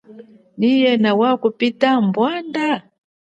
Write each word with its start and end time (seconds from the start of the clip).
Nyi 0.57 0.71
yena 0.81 1.09
wakupita 1.19 1.89
mbwanda? 2.05 2.67